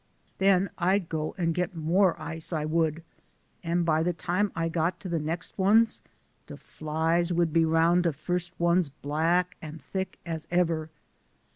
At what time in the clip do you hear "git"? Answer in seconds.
1.51-1.75